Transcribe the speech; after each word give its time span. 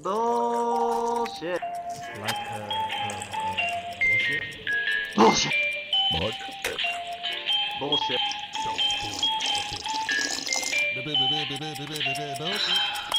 Bullshit. 0.00 1.60
Like 2.20 2.34
uh, 2.50 2.56
uh, 2.56 3.12
bullshit. 4.00 4.42
Bullshit. 5.16 5.52
Mud. 6.12 6.32
Bullshit. 7.78 8.20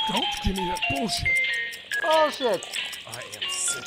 Don't 0.09 0.25
give 0.44 0.55
me 0.57 0.65
that 0.67 0.81
bullshit. 0.89 1.38
Bullshit. 2.01 2.62
I 3.08 3.21
am 3.21 3.46
sick. 3.49 3.85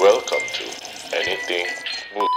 Welcome 0.00 0.44
to 0.54 0.64
Anything 1.14 1.66
Bull. 2.14 2.28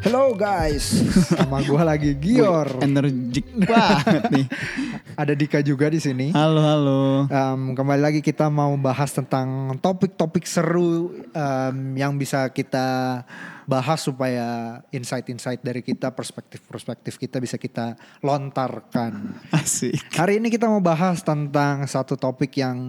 Hello 0.00 0.34
guys, 0.34 0.84
sama 1.30 1.62
gua 1.62 1.84
lagi 1.94 2.16
Gior. 2.18 2.66
Energik 2.82 3.46
banget 3.62 4.26
nih. 4.32 4.46
Ada 5.20 5.36
Dika 5.36 5.60
juga 5.60 5.92
di 5.92 6.00
sini. 6.00 6.32
Halo 6.32 6.64
halo. 6.64 7.00
Em, 7.28 7.76
kembali 7.76 8.00
lagi 8.00 8.20
kita 8.24 8.48
mau 8.48 8.72
bahas 8.80 9.12
tentang 9.12 9.76
topik-topik 9.76 10.48
seru 10.48 11.12
em, 11.36 11.92
yang 11.92 12.16
bisa 12.16 12.48
kita 12.48 13.20
bahas 13.68 14.00
supaya 14.00 14.80
insight-insight 14.88 15.60
dari 15.60 15.84
kita, 15.84 16.08
perspektif-perspektif 16.16 17.20
kita 17.20 17.36
bisa 17.36 17.60
kita 17.60 18.00
lontarkan. 18.24 19.44
Asik. 19.52 20.00
Hari 20.16 20.40
ini 20.40 20.48
kita 20.48 20.72
mau 20.72 20.80
bahas 20.80 21.20
tentang 21.20 21.84
satu 21.84 22.16
topik 22.16 22.56
yang 22.56 22.88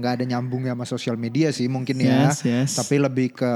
nggak 0.00 0.12
ada 0.16 0.24
nyambungnya 0.24 0.72
sama 0.72 0.88
sosial 0.88 1.20
media 1.20 1.52
sih 1.52 1.68
mungkin 1.68 2.00
ya, 2.00 2.32
Yes, 2.32 2.40
yes. 2.40 2.70
tapi 2.80 2.96
lebih 3.04 3.36
ke 3.36 3.52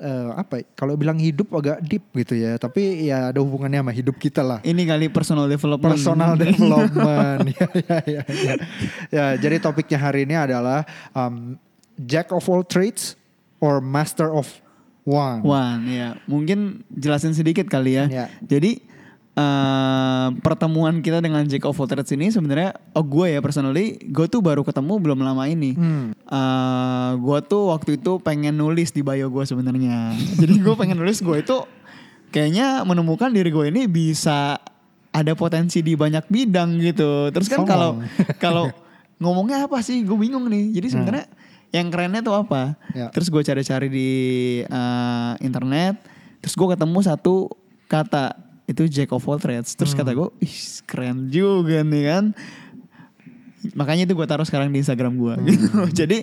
eh, 0.00 0.28
apa? 0.34 0.64
ya, 0.64 0.66
Kalau 0.74 0.96
bilang 0.96 1.20
hidup 1.20 1.52
agak 1.52 1.84
deep 1.84 2.04
gitu 2.16 2.34
ya, 2.34 2.56
tapi 2.56 3.06
ya 3.06 3.30
ada 3.30 3.38
hubungannya 3.44 3.84
sama 3.84 3.92
hidup 3.92 4.16
kita 4.16 4.40
lah. 4.40 4.58
Ini 4.64 4.82
kali 4.88 5.06
personal 5.12 5.46
development. 5.46 5.92
Personal 5.94 6.32
development. 6.44 7.38
ya, 7.60 7.68
ya, 7.76 7.98
ya, 8.08 8.22
ya. 8.24 8.54
Ya, 9.12 9.26
jadi 9.36 9.60
topiknya 9.60 10.00
hari 10.00 10.24
ini 10.24 10.34
adalah 10.34 10.88
um, 11.12 11.60
Jack 12.00 12.32
of 12.32 12.48
all 12.48 12.64
trades 12.64 13.20
or 13.60 13.84
Master 13.84 14.32
of 14.32 14.48
one. 15.04 15.44
One 15.44 15.82
ya. 15.88 16.16
Mungkin 16.24 16.84
jelasin 16.88 17.36
sedikit 17.36 17.68
kali 17.68 18.00
ya. 18.00 18.04
Ya. 18.08 18.26
Jadi 18.44 18.80
eh, 19.40 20.28
pertemuan 20.44 21.00
kita 21.00 21.24
dengan 21.24 21.42
Jack 21.48 21.64
of 21.64 21.80
all 21.80 21.88
trades 21.88 22.12
ini 22.12 22.28
sebenarnya 22.28 22.76
oh 22.92 23.04
gue 23.04 23.32
ya 23.32 23.40
personally 23.40 23.96
gue 24.04 24.26
tuh 24.28 24.44
baru 24.44 24.60
ketemu 24.60 25.00
belum 25.00 25.24
lama 25.24 25.48
ini. 25.48 25.72
Hmm. 25.72 26.12
Eh, 26.12 27.10
gue 27.16 27.38
tuh 27.48 27.72
waktu 27.72 27.96
itu 27.96 28.20
pengen 28.20 28.60
nulis 28.60 28.92
di 28.92 29.00
bio 29.00 29.32
gue 29.32 29.44
sebenarnya. 29.48 30.12
Jadi 30.40 30.54
gue 30.60 30.74
pengen 30.76 31.00
nulis 31.00 31.24
gue 31.24 31.36
itu 31.40 31.56
kayaknya 32.30 32.84
menemukan 32.84 33.32
diri 33.32 33.50
gue 33.50 33.66
ini 33.72 33.88
bisa 33.90 34.60
ada 35.10 35.32
potensi 35.34 35.82
di 35.82 35.96
banyak 35.96 36.28
bidang 36.28 36.78
gitu. 36.78 37.32
Terus 37.34 37.48
kan 37.50 37.64
kalau 37.64 37.98
kalau 38.44 38.70
ngomongnya 39.18 39.66
apa 39.66 39.80
sih? 39.80 40.04
Gue 40.04 40.20
bingung 40.20 40.46
nih. 40.46 40.76
Jadi 40.76 40.86
sebenarnya 40.92 41.26
yang 41.70 41.86
kerennya 41.90 42.20
tuh 42.22 42.34
apa? 42.34 42.74
Ya. 42.94 43.10
Terus 43.10 43.30
gue 43.30 43.42
cari-cari 43.42 43.88
di 43.90 44.10
eh, 44.62 45.32
internet. 45.42 45.98
Terus 46.40 46.54
gue 46.56 46.68
ketemu 46.72 46.98
satu 47.04 47.52
kata 47.90 48.49
itu 48.70 48.86
Jack 48.86 49.10
of 49.10 49.26
all 49.26 49.42
trades. 49.42 49.74
Terus 49.74 49.92
kata 49.92 50.14
gue, 50.14 50.30
ih 50.38 50.56
keren 50.86 51.26
juga 51.26 51.82
nih 51.82 52.04
kan. 52.06 52.24
Makanya 53.74 54.06
itu 54.06 54.14
gue 54.14 54.26
taruh 54.30 54.46
sekarang 54.46 54.70
di 54.70 54.78
Instagram 54.78 55.18
gue. 55.18 55.34
Gitu. 55.50 55.66
Jadi 56.06 56.22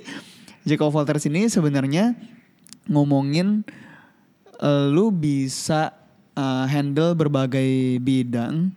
Jack 0.64 0.80
of 0.80 0.96
all 0.96 1.04
trades 1.04 1.28
ini 1.28 1.52
sebenarnya 1.52 2.16
ngomongin 2.88 3.68
eh, 4.64 4.86
lu 4.88 5.12
bisa 5.12 5.92
eh, 6.34 6.66
handle 6.72 7.14
berbagai 7.14 8.00
bidang, 8.00 8.72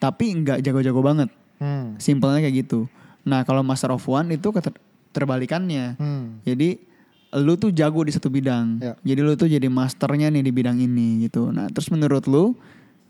tapi 0.00 0.24
nggak 0.40 0.64
jago-jago 0.64 1.04
banget. 1.04 1.28
Hmm. 1.60 2.00
Simpelnya 2.00 2.40
kayak 2.40 2.64
gitu. 2.64 2.88
Nah 3.28 3.44
kalau 3.44 3.60
Master 3.60 3.92
of 3.92 4.02
One 4.08 4.32
itu 4.32 4.48
keter- 4.48 4.80
terbalikannya. 5.12 6.00
Hmm. 6.00 6.40
Jadi 6.48 6.87
lu 7.36 7.60
tuh 7.60 7.68
jago 7.74 8.00
di 8.04 8.12
satu 8.14 8.32
bidang. 8.32 8.80
Ya. 8.80 8.94
Jadi 9.04 9.20
lu 9.20 9.32
tuh 9.36 9.48
jadi 9.50 9.68
masternya 9.68 10.32
nih 10.32 10.42
di 10.46 10.52
bidang 10.52 10.80
ini 10.80 11.28
gitu. 11.28 11.52
Nah 11.52 11.68
terus 11.68 11.92
menurut 11.92 12.24
lu 12.24 12.56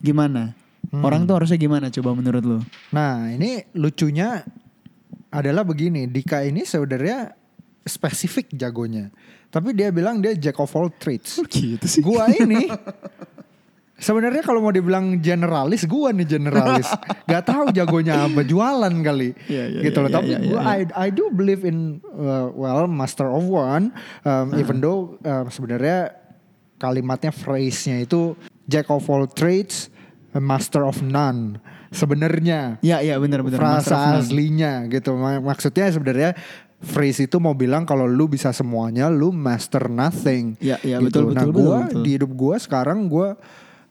gimana? 0.02 0.54
Hmm. 0.88 1.04
Orang 1.04 1.28
tuh 1.28 1.36
harusnya 1.36 1.58
gimana 1.60 1.92
coba 1.92 2.16
menurut 2.16 2.44
lu? 2.44 2.58
Nah, 2.94 3.28
ini 3.28 3.60
lucunya 3.76 4.40
adalah 5.28 5.60
begini, 5.66 6.08
Dika 6.08 6.40
ini 6.46 6.64
sebenarnya 6.64 7.36
spesifik 7.84 8.48
jagonya. 8.56 9.12
Tapi 9.48 9.76
dia 9.76 9.92
bilang 9.92 10.20
dia 10.20 10.32
Jack 10.36 10.56
of 10.60 10.72
all 10.76 10.88
trades. 10.96 11.40
Gitu 11.48 11.84
sih. 11.84 12.00
Gua 12.00 12.28
ini 12.32 12.68
sebenarnya 13.98 14.40
kalau 14.40 14.62
mau 14.62 14.70
dibilang 14.70 15.18
generalis, 15.18 15.84
gua 15.84 16.14
nih 16.14 16.38
generalis. 16.38 16.86
Gak 17.30 17.44
tahu 17.44 17.68
jagonya 17.70 18.24
apa, 18.24 18.40
jualan 18.40 18.94
kali. 19.02 19.34
Iya, 19.44 19.64
iya, 19.68 19.80
gitu 19.82 19.98
iya, 19.98 20.04
loh. 20.06 20.08
iya, 20.08 20.16
Tapi 20.16 20.30
iya, 20.30 20.38
gua 20.40 20.60
iya. 20.62 20.70
I 20.70 20.80
I 20.94 21.08
do 21.10 21.28
believe 21.28 21.62
in 21.62 21.98
uh, 22.08 22.48
well 22.50 22.86
master 22.86 23.26
of 23.26 23.44
one 23.44 23.90
um, 24.22 24.54
even 24.54 24.78
though 24.78 25.18
um, 25.20 25.46
sebenarnya 25.48 26.14
kalimatnya 26.76 27.34
phrase-nya 27.34 28.00
itu 28.00 28.38
jack 28.64 28.86
of 28.86 29.02
all 29.06 29.26
trades, 29.26 29.90
master 30.32 30.86
of 30.86 31.02
none. 31.02 31.58
Sebenarnya 31.88 32.78
Ya 32.78 33.00
ya 33.00 33.16
benar 33.16 33.42
benar. 33.42 33.58
Master 33.58 33.92
of 33.92 33.98
frasa 33.98 34.22
aslinya 34.22 34.86
gitu. 34.86 35.16
Mak- 35.16 35.42
Maksudnya 35.42 35.90
sebenarnya 35.90 36.30
phrase 36.78 37.26
itu 37.26 37.42
mau 37.42 37.58
bilang 37.58 37.82
kalau 37.82 38.06
lu 38.06 38.30
bisa 38.30 38.54
semuanya, 38.54 39.10
lu 39.10 39.34
master 39.34 39.90
nothing. 39.90 40.54
Ya, 40.62 40.78
ya, 40.86 41.02
gitu. 41.02 41.26
betul, 41.26 41.34
Nah, 41.34 41.42
betul, 41.42 41.50
gua 41.50 41.64
betul, 41.66 41.82
betul. 41.90 42.02
di 42.04 42.10
hidup 42.14 42.30
gua 42.30 42.56
sekarang 42.56 43.10
gua 43.10 43.34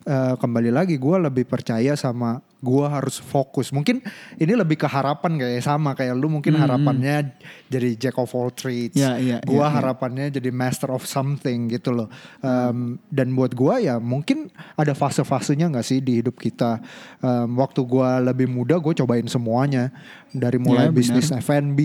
eh, 0.08 0.34
kembali 0.40 0.72
lagi 0.72 0.96
gua 0.96 1.28
lebih 1.28 1.44
percaya 1.44 1.92
sama 1.92 2.40
gua 2.58 2.90
harus 2.90 3.16
fokus. 3.16 3.70
Mungkin 3.70 4.02
ini 4.34 4.52
lebih 4.52 4.74
ke 4.76 4.86
harapan 4.86 5.38
kayak 5.38 5.62
sama 5.62 5.94
kayak 5.94 6.12
lu 6.12 6.26
mungkin 6.26 6.58
harapannya 6.58 7.30
jadi 7.66 7.94
jack 7.94 8.16
of 8.16 8.30
all 8.32 8.50
trades. 8.50 8.94
Hmm, 8.94 8.98
Ya, 8.98 9.12
ya, 9.14 9.38
ya, 9.38 9.46
ya. 9.46 9.68
harapannya 9.70 10.26
jadi 10.28 10.50
master 10.50 10.90
of 10.90 11.02
something 11.02 11.68
gitu 11.68 11.94
loh. 11.94 12.10
Em, 12.40 12.98
dan 13.08 13.30
buat 13.32 13.52
gua 13.52 13.78
ya 13.78 13.96
mungkin 13.96 14.50
ada 14.74 14.90
fase-fasenya 14.90 15.70
nggak 15.70 15.86
sih 15.86 16.02
di 16.02 16.18
hidup 16.18 16.34
kita. 16.34 16.82
Em, 17.18 17.46
waktu 17.54 17.78
gua 17.82 18.18
lebih 18.18 18.50
muda 18.50 18.74
gue 18.76 18.94
cobain 18.96 19.26
semuanya 19.26 19.94
dari 20.28 20.58
mulai 20.58 20.86
Ya, 20.86 20.92
benar. 20.92 20.98
bisnis 20.98 21.28
F&B, 21.30 21.80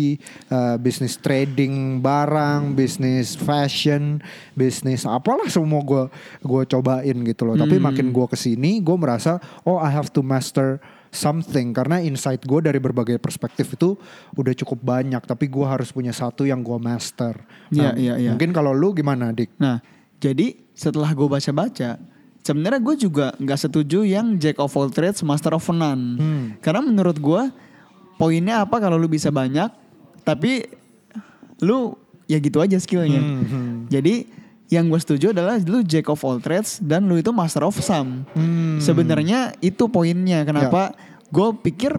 eh, 0.50 0.76
bisnis 0.78 1.16
trading 1.16 2.00
barang, 2.00 2.74
bisnis 2.74 3.38
fashion, 3.38 4.20
bisnis 4.52 5.06
apalah 5.06 5.48
semua 5.48 5.80
gue 5.82 6.04
gua 6.42 6.62
cobain 6.64 7.18
gitu 7.24 7.46
loh. 7.46 7.56
Tapi 7.56 7.78
makin 7.78 8.10
gue 8.10 8.26
ke 8.26 8.36
sini 8.36 8.80
gue 8.80 8.98
merasa 8.98 9.38
oh 9.64 9.78
I 9.78 9.88
have 9.88 10.10
to 10.12 10.22
master 10.22 10.63
something 11.14 11.72
karena 11.78 12.02
insight 12.02 12.42
gue 12.42 12.60
dari 12.60 12.82
berbagai 12.82 13.22
perspektif 13.22 13.78
itu 13.78 13.94
udah 14.34 14.54
cukup 14.58 14.82
banyak. 14.82 15.22
Tapi 15.22 15.46
gue 15.46 15.66
harus 15.66 15.94
punya 15.94 16.10
satu 16.10 16.44
yang 16.44 16.66
gue 16.66 16.78
master. 16.82 17.38
Iya, 17.70 17.90
Nah, 17.90 17.94
iya, 17.96 18.14
iya. 18.18 18.32
Mungkin 18.34 18.50
kalau 18.52 18.74
lu 18.74 18.92
gimana 18.98 19.30
dik? 19.30 19.54
Nah 19.62 19.78
jadi 20.18 20.56
setelah 20.74 21.12
gue 21.12 21.28
baca-baca, 21.28 22.00
sebenarnya 22.42 22.80
gue 22.80 22.96
juga 22.96 23.36
nggak 23.38 23.60
setuju 23.60 24.08
yang 24.08 24.40
Jack 24.40 24.58
of 24.58 24.72
all 24.74 24.88
trades, 24.88 25.20
Master 25.22 25.52
of 25.54 25.68
none. 25.70 26.18
Hmm. 26.18 26.46
Karena 26.64 26.82
menurut 26.82 27.20
gue 27.20 27.44
poinnya 28.16 28.64
apa 28.64 28.80
kalau 28.80 28.96
lu 28.96 29.12
bisa 29.12 29.30
banyak, 29.30 29.68
tapi 30.24 30.64
lu 31.60 31.94
ya 32.26 32.40
gitu 32.40 32.64
aja 32.64 32.80
skillnya. 32.80 33.20
Hmm, 33.20 33.86
Jadi 33.92 34.43
yang 34.74 34.90
gue 34.90 34.98
setuju 34.98 35.30
adalah 35.32 35.62
lu 35.62 35.86
Jack 35.86 36.10
of 36.10 36.20
all 36.26 36.42
trades 36.42 36.82
dan 36.82 37.06
lu 37.06 37.22
itu 37.22 37.30
Master 37.30 37.62
of 37.62 37.78
some. 37.78 38.26
Hmm. 38.34 38.82
Sebenarnya 38.82 39.54
itu 39.62 39.86
poinnya 39.86 40.42
kenapa 40.44 40.98
gue 41.30 41.48
pikir 41.62 41.94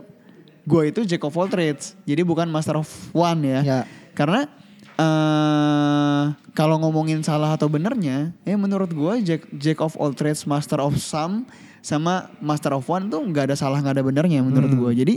gue 0.64 0.82
itu 0.90 1.00
Jack 1.06 1.22
of 1.22 1.36
all 1.38 1.46
trades, 1.46 1.94
jadi 2.02 2.26
bukan 2.26 2.50
Master 2.50 2.80
of 2.80 2.88
one 3.14 3.40
ya. 3.46 3.60
Ya. 3.62 3.80
Karena 4.16 4.48
eh 4.94 6.24
kalau 6.54 6.78
ngomongin 6.82 7.20
salah 7.22 7.54
atau 7.54 7.66
benernya, 7.66 8.30
ya 8.46 8.56
menurut 8.58 8.90
gue 8.90 9.14
Jack 9.22 9.42
Jack 9.54 9.78
of 9.82 9.94
all 10.00 10.14
trades, 10.14 10.46
Master 10.46 10.80
of 10.82 10.98
some 10.98 11.46
sama 11.84 12.32
Master 12.40 12.72
of 12.72 12.86
one 12.88 13.12
tuh 13.12 13.20
nggak 13.20 13.52
ada 13.52 13.56
salah 13.58 13.78
nggak 13.84 14.00
ada 14.00 14.04
benernya 14.06 14.40
menurut 14.40 14.72
Hmm, 14.72 14.80
gue. 14.80 14.92
Jadi 15.04 15.14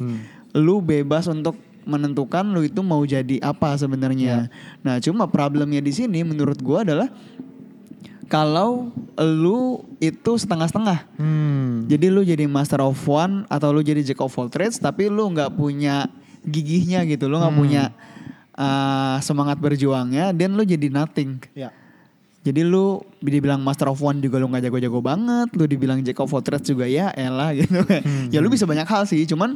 lu 0.57 0.83
bebas 0.83 1.29
untuk 1.31 1.55
menentukan 1.87 2.43
lu 2.43 2.67
itu 2.67 2.83
mau 2.83 2.99
jadi 3.01 3.39
apa 3.39 3.79
sebenarnya. 3.79 4.51
Nah 4.83 4.99
cuma 4.99 5.25
problemnya 5.25 5.79
di 5.79 5.95
sini 5.95 6.21
menurut 6.21 6.59
gue 6.59 6.77
adalah 6.77 7.07
kalau 8.27 8.91
lu 9.15 9.87
itu 10.03 10.31
setengah-setengah. 10.35 11.07
Hmm. 11.15 11.87
Jadi 11.87 12.11
lu 12.11 12.27
jadi 12.27 12.43
master 12.43 12.83
of 12.83 12.99
one 13.07 13.47
atau 13.47 13.71
lu 13.71 13.79
jadi 13.79 14.03
jack 14.03 14.19
of 14.19 14.35
all 14.35 14.51
trades 14.51 14.75
tapi 14.75 15.07
lu 15.07 15.31
nggak 15.31 15.55
punya 15.55 16.11
gigihnya 16.43 17.07
gitu. 17.07 17.31
Lu 17.31 17.39
nggak 17.39 17.55
Hmm. 17.55 17.63
punya 17.63 17.83
uh, 18.59 19.15
semangat 19.23 19.55
berjuangnya 19.63 20.35
dan 20.35 20.59
lu 20.59 20.67
jadi 20.67 20.91
nothing. 20.91 21.39
Ya. 21.55 21.71
Jadi 22.43 22.63
lu 22.63 23.03
dibilang 23.19 23.59
master 23.59 23.91
of 23.91 23.99
one 23.99 24.23
juga 24.23 24.39
lu 24.39 24.47
nggak 24.47 24.71
jago-jago 24.71 24.99
banget, 25.03 25.51
lu 25.55 25.67
dibilang 25.67 25.99
jack 25.99 26.19
of 26.19 26.31
all 26.31 26.43
trades 26.43 26.67
juga 26.67 26.87
ya 26.87 27.11
elah 27.15 27.51
gitu. 27.55 27.79
Hmm. 27.83 28.27
ya 28.33 28.39
lu 28.39 28.47
bisa 28.47 28.67
banyak 28.67 28.87
hal 28.87 29.03
sih, 29.03 29.23
cuman 29.23 29.55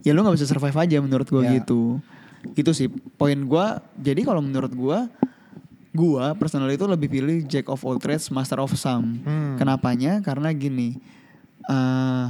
ya 0.00 0.12
lu 0.12 0.20
nggak 0.20 0.36
bisa 0.36 0.46
survive 0.46 0.76
aja 0.76 0.96
menurut 0.98 1.26
gua 1.26 1.42
Ya. 1.42 1.58
gitu. 1.58 1.98
Gitu 2.52 2.70
sih 2.70 2.88
poin 3.14 3.36
gua. 3.42 3.80
Jadi 3.96 4.22
kalau 4.22 4.38
menurut 4.38 4.70
gua 4.70 5.06
gua 5.90 6.30
personal 6.32 6.68
itu 6.68 6.84
lebih 6.84 7.08
pilih 7.08 7.42
jack 7.44 7.66
of 7.66 7.82
all 7.82 7.98
trades, 7.98 8.28
master 8.28 8.58
of 8.58 8.70
some. 8.74 9.18
Hmm. 9.22 9.56
Kenapanya? 9.56 10.20
Karena 10.20 10.50
gini. 10.50 10.98
eh 11.64 12.26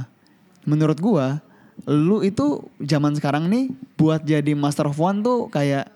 menurut 0.63 0.99
gua 0.99 1.39
lu 1.87 2.19
itu 2.19 2.59
zaman 2.77 3.15
sekarang 3.15 3.47
nih 3.47 3.71
buat 3.95 4.19
jadi 4.19 4.51
master 4.51 4.91
of 4.91 4.99
one 4.99 5.23
tuh 5.23 5.47
kayak 5.47 5.87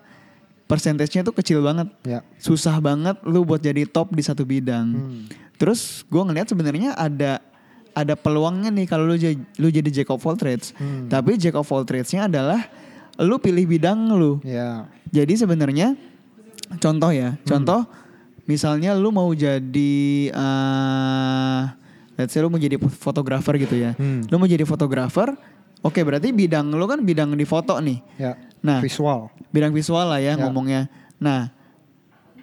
persentasenya 0.63 1.27
tuh 1.27 1.35
kecil 1.35 1.59
banget. 1.59 1.91
Ya. 2.01 2.23
Susah 2.39 2.79
banget 2.79 3.19
lu 3.23 3.43
buat 3.43 3.59
jadi 3.59 3.83
top 3.83 4.15
di 4.15 4.23
satu 4.23 4.47
bidang. 4.47 4.87
Hmm. 4.89 5.23
Terus 5.59 6.07
gue 6.07 6.17
ngeliat 6.19 6.47
sebenarnya 6.47 6.95
ada 6.95 7.43
ada 7.93 8.13
peluangnya 8.13 8.69
nih 8.69 8.85
kalau 8.85 9.05
lu 9.05 9.15
lu 9.57 9.67
jadi 9.69 9.89
jack 9.89 10.09
of 10.09 10.21
all 10.21 10.33
trades. 10.33 10.73
Hmm. 10.75 11.05
Tapi 11.07 11.37
jack 11.37 11.53
of 11.53 11.69
all 11.69 11.85
trades-nya 11.85 12.25
adalah 12.25 12.65
lu 13.17 13.37
pilih 13.37 13.69
bidang 13.69 14.09
lu. 14.11 14.41
Ya. 14.41 14.89
Jadi 15.13 15.37
sebenarnya 15.37 15.93
contoh 16.81 17.13
ya, 17.13 17.37
Hmm. 17.37 17.45
contoh 17.45 17.85
misalnya 18.43 18.97
lu 18.97 19.13
mau 19.13 19.29
jadi 19.31 19.93
eh 20.33 21.61
let's 22.17 22.33
say 22.33 22.41
lu 22.41 22.49
mau 22.49 22.57
jadi 22.57 22.77
fotografer 22.81 23.57
gitu 23.57 23.77
ya. 23.77 23.93
Hmm. 23.95 24.25
Lu 24.25 24.37
mau 24.37 24.49
jadi 24.49 24.65
fotografer, 24.65 25.33
oke 25.81 25.99
berarti 26.01 26.29
bidang 26.29 26.73
lu 26.73 26.85
kan 26.85 27.01
bidang 27.01 27.33
di 27.33 27.45
foto 27.45 27.77
nih. 27.77 28.01
Ya. 28.17 28.33
Nah. 28.63 28.81
Visual. 28.81 29.29
Bidang 29.53 29.69
visual 29.69 30.07
lah 30.07 30.17
ya, 30.17 30.33
Ya. 30.33 30.39
ngomongnya. 30.39 30.89
Nah, 31.21 31.53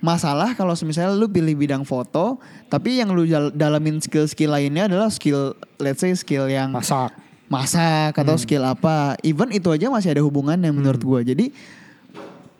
masalah 0.00 0.52
kalau 0.52 0.73
misalnya 0.81 1.12
lu 1.12 1.29
pilih 1.29 1.55
bidang 1.55 1.85
foto, 1.85 2.41
tapi 2.67 2.99
yang 2.99 3.12
lu 3.12 3.25
dal- 3.25 3.52
dalamin 3.52 4.00
skill-skill 4.00 4.50
lainnya 4.50 4.88
adalah 4.88 5.08
skill 5.08 5.52
let's 5.76 6.00
say 6.00 6.12
skill 6.12 6.44
yang 6.44 6.73
Masak. 6.73 7.12
masak 7.47 8.17
atau 8.17 8.35
Hmm. 8.35 8.43
skill 8.43 8.64
apa. 8.64 9.14
Even 9.20 9.52
itu 9.52 9.69
aja 9.69 9.87
masih 9.87 10.12
ada 10.12 10.23
hubungannya 10.23 10.69
menurut 10.70 11.00
gua. 11.00 11.20
Jadi 11.20 11.52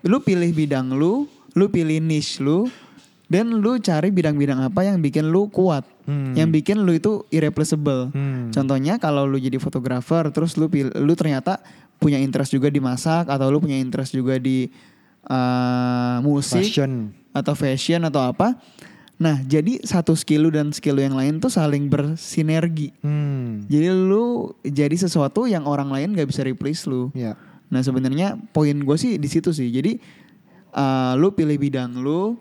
lu 0.03 0.21
pilih 0.21 0.51
bidang 0.51 0.93
lu, 0.93 1.25
lu 1.53 1.67
pilih 1.67 2.01
niche 2.01 2.41
lu, 2.41 2.69
dan 3.27 3.47
lu 3.49 3.79
cari 3.79 4.11
bidang-bidang 4.11 4.61
apa 4.61 4.83
yang 4.83 4.99
bikin 4.99 5.29
lu 5.29 5.47
kuat, 5.47 5.87
Hmm. 6.05 6.35
yang 6.35 6.51
bikin 6.51 6.83
lu 6.83 6.91
itu 6.91 7.23
irreplaceable. 7.29 8.11
Hmm. 8.11 8.51
Contohnya 8.51 8.99
kalau 8.99 9.25
lu 9.25 9.39
jadi 9.39 9.57
fotografer, 9.57 10.29
terus 10.29 10.57
lu 10.57 10.67
pil- 10.67 10.91
lu 10.93 11.15
ternyata 11.15 11.63
punya 11.97 12.17
interest 12.17 12.51
juga 12.51 12.67
di 12.67 12.81
masak 12.81 13.29
atau 13.29 13.49
lu 13.49 13.61
punya 13.61 13.77
interest 13.77 14.13
juga 14.13 14.37
di 14.37 14.67
uh, 15.23 16.17
musik 16.25 16.65
Fashion. 16.65 17.13
Atau 17.31 17.55
fashion 17.55 18.03
atau 18.07 18.23
apa. 18.31 18.59
Nah, 19.21 19.37
jadi 19.45 19.85
satu 19.85 20.17
skill 20.17 20.49
lu 20.49 20.51
dan 20.51 20.73
skill 20.73 20.97
lu 20.97 21.05
yang 21.05 21.13
lain 21.13 21.45
tuh 21.45 21.53
saling 21.53 21.93
bersinergi. 21.93 22.97
Hmm. 23.05 23.69
Jadi 23.69 23.93
lu 23.93 24.57
jadi 24.65 24.97
sesuatu 24.97 25.45
yang 25.45 25.69
orang 25.69 25.93
lain 25.93 26.17
gak 26.17 26.33
bisa 26.33 26.41
replace 26.41 26.89
lu. 26.89 27.13
Ya. 27.13 27.37
Nah 27.69 27.85
sebenarnya 27.85 28.41
poin 28.57 28.75
gue 28.75 28.97
sih 28.97 29.21
di 29.21 29.29
situ 29.29 29.53
sih. 29.53 29.69
Jadi 29.69 30.01
uh, 30.73 31.15
lu 31.21 31.37
pilih 31.37 31.61
bidang 31.61 32.01
lu 32.01 32.41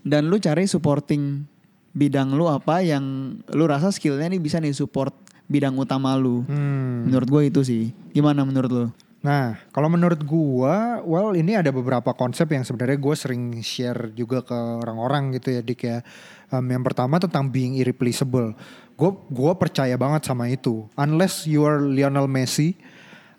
dan 0.00 0.32
lu 0.32 0.40
cari 0.40 0.64
supporting 0.64 1.44
bidang 1.92 2.32
lu 2.32 2.48
apa 2.48 2.80
yang 2.80 3.36
lu 3.52 3.64
rasa 3.68 3.92
skillnya 3.92 4.30
nih 4.32 4.40
bisa 4.40 4.56
nih 4.56 4.74
support 4.74 5.14
bidang 5.52 5.76
utama 5.76 6.16
lu. 6.16 6.42
Hmm. 6.48 7.06
Menurut 7.12 7.28
gue 7.28 7.42
itu 7.52 7.60
sih. 7.60 7.84
Gimana 8.16 8.42
menurut 8.42 8.70
lu? 8.72 8.86
Nah, 9.20 9.60
kalau 9.68 9.92
menurut 9.92 10.24
gua, 10.24 11.04
well 11.04 11.36
ini 11.36 11.52
ada 11.52 11.68
beberapa 11.68 12.16
konsep 12.16 12.48
yang 12.56 12.64
sebenarnya 12.64 12.96
gue 12.96 13.12
sering 13.12 13.60
share 13.60 14.08
juga 14.16 14.40
ke 14.40 14.56
orang-orang 14.56 15.36
gitu 15.36 15.52
ya, 15.52 15.60
Dik 15.60 15.80
ya. 15.84 16.00
Um, 16.48 16.64
yang 16.72 16.80
pertama 16.80 17.20
tentang 17.20 17.52
being 17.52 17.76
irreplaceable. 17.76 18.56
Gue 18.96 19.10
gua 19.28 19.52
percaya 19.60 19.92
banget 20.00 20.24
sama 20.24 20.48
itu. 20.48 20.88
Unless 20.96 21.44
you 21.44 21.68
are 21.68 21.84
Lionel 21.84 22.32
Messi, 22.32 22.80